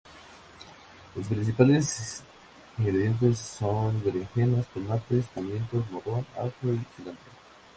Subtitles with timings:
[1.15, 2.23] Los principales
[2.79, 7.29] ingredientes son berenjenas, tomates, pimiento morrón, ajo y cilantro.